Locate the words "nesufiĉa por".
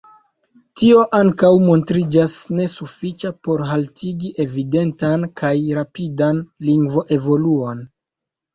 2.61-3.65